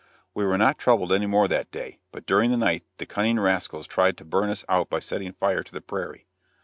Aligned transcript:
We 0.33 0.45
were 0.45 0.57
not 0.57 0.79
troubled 0.79 1.13
any 1.13 1.27
more 1.27 1.47
that 1.47 1.69
day, 1.69 1.99
but 2.11 2.25
during 2.25 2.49
the 2.49 2.57
night 2.57 2.83
the 2.97 3.05
cunning 3.05 3.39
rascals 3.39 3.85
tried 3.85 4.17
to 4.17 4.25
burn 4.25 4.49
us 4.49 4.65
out 4.67 4.89
by 4.89 4.99
setting 4.99 5.33
fire 5.33 5.61
to 5.61 5.71
the 5.71 5.79
prairie. 5.79 6.25